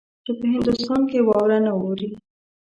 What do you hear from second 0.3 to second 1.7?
په هندوستان کې واوره